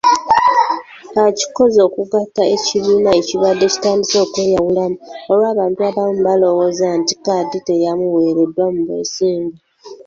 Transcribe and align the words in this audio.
Akikoze 1.25 1.79
okugatta 1.87 2.43
ekibiina 2.55 3.09
ekibadde 3.19 3.65
kitandise 3.73 4.17
okweyawulamu 4.25 4.97
olw'abantu 5.31 5.79
abamu 5.89 6.17
balowooza 6.27 6.87
nti 6.99 7.13
kkaadi 7.17 7.57
teyamuweereddwa 7.67 8.65
mu 8.73 8.81
bwesimbu. 8.87 9.57